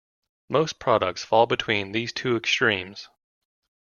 [0.49, 3.07] Most products fall between these two extremes.